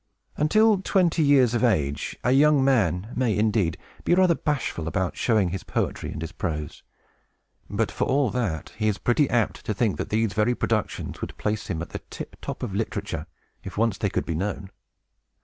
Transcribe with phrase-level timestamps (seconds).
[0.35, 5.49] Until twenty years of age, a young man may, indeed, be rather bashful about showing
[5.49, 6.81] his poetry and his prose;
[7.69, 11.37] but, for all that, he is pretty apt to think that these very productions would
[11.37, 13.27] place him at the tiptop of literature,
[13.63, 14.71] if once they could be known.